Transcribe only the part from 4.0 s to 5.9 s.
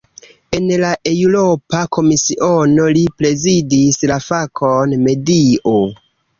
la fakon "medio".